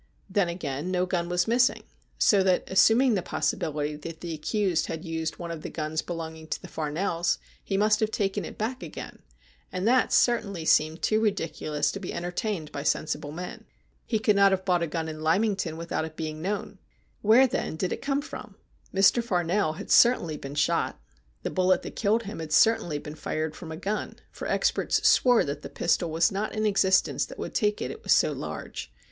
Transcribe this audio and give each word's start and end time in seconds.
Then 0.27 0.49
again, 0.49 0.89
no 0.89 1.05
gun 1.05 1.29
was 1.29 1.47
missing, 1.47 1.83
so 2.17 2.41
that, 2.41 2.63
assuming 2.65 3.13
the 3.13 3.21
possibility 3.21 3.95
that 3.97 4.21
the 4.21 4.33
accused 4.33 4.87
had 4.87 5.05
used 5.05 5.37
one 5.37 5.51
of 5.51 5.61
the 5.61 5.69
guns 5.69 6.01
belonging 6.01 6.47
to 6.47 6.59
the 6.59 6.67
Farnells, 6.67 7.37
he 7.63 7.77
must 7.77 7.99
have 7.99 8.09
taken 8.09 8.43
it 8.43 8.57
back 8.57 8.81
again, 8.81 9.19
and 9.71 9.87
that 9.87 10.11
certainly 10.11 10.65
seemed 10.65 11.03
too 11.03 11.19
ridiculous 11.19 11.91
to 11.91 11.99
be 11.99 12.15
entertained 12.15 12.71
by 12.71 12.81
sensible 12.81 13.31
men. 13.31 13.65
He 14.03 14.17
could 14.17 14.35
not 14.35 14.51
have 14.51 14.65
bought 14.65 14.81
a 14.81 14.87
gun 14.87 15.07
in 15.07 15.21
Lymington 15.21 15.77
without 15.77 16.03
its 16.03 16.15
being 16.15 16.41
known. 16.41 16.79
"Where, 17.21 17.45
then, 17.45 17.75
did 17.75 17.93
it 17.93 18.01
come 18.01 18.23
from? 18.23 18.55
Mr. 18.91 19.23
Farnell 19.23 19.73
had 19.73 19.91
certainly 19.91 20.35
been 20.35 20.55
shot. 20.55 20.99
The 21.43 21.51
bullet 21.51 21.83
that 21.83 21.95
killed 21.95 22.23
him 22.23 22.39
had 22.39 22.51
certainly 22.51 22.97
been 22.97 23.13
fired 23.13 23.55
from 23.55 23.71
a 23.71 23.77
gun, 23.77 24.15
for 24.31 24.47
experts 24.47 25.07
swore 25.07 25.43
that 25.43 25.61
the 25.61 25.69
pistol 25.69 26.09
was 26.09 26.31
not 26.31 26.55
in 26.55 26.65
existence 26.65 27.23
that 27.27 27.37
would 27.37 27.53
take 27.53 27.83
it, 27.83 27.91
it 27.91 28.01
was 28.01 28.13
so 28.13 28.31
large. 28.31 28.91